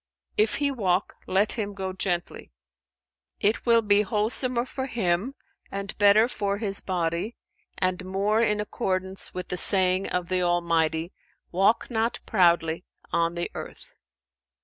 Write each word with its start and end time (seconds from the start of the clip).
If 0.35 0.55
he 0.55 0.71
walk, 0.71 1.13
let 1.27 1.51
him 1.51 1.75
go 1.75 1.93
gently; 1.93 2.51
it 3.39 3.67
will 3.67 3.83
be 3.83 4.01
wholesomer 4.01 4.65
for 4.65 4.87
him 4.87 5.35
and 5.71 5.95
better 5.99 6.27
for 6.27 6.57
his 6.57 6.81
body 6.81 7.35
and 7.77 8.03
more 8.03 8.41
in 8.41 8.59
accordance 8.59 9.35
with 9.35 9.49
the 9.49 9.57
saying 9.57 10.07
of 10.09 10.27
the 10.27 10.41
Almighty, 10.41 11.11
'Walk 11.51 11.91
not 11.91 12.19
proudly 12.25 12.83
on 13.11 13.35
the 13.35 13.51
earth.'" 13.53 13.93